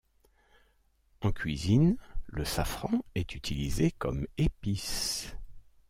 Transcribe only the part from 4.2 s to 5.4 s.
épice.